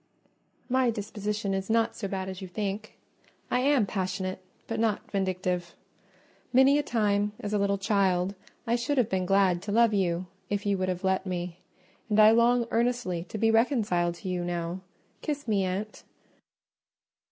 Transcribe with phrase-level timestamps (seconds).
[0.67, 2.97] "My disposition is not so bad as you think:
[3.51, 5.75] I am passionate, but not vindictive.
[6.51, 8.33] Many a time, as a little child,
[8.65, 11.59] I should have been glad to love you if you would have let me;
[12.09, 14.81] and I long earnestly to be reconciled to you now:
[15.21, 16.03] kiss me, aunt."